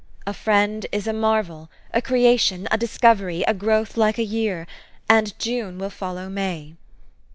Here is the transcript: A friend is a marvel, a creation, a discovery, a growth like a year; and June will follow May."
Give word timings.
A 0.25 0.33
friend 0.33 0.87
is 0.91 1.05
a 1.05 1.13
marvel, 1.13 1.69
a 1.93 2.01
creation, 2.01 2.67
a 2.71 2.77
discovery, 2.79 3.43
a 3.45 3.53
growth 3.53 3.97
like 3.97 4.17
a 4.17 4.23
year; 4.23 4.65
and 5.07 5.37
June 5.37 5.77
will 5.77 5.91
follow 5.91 6.27
May." 6.27 6.73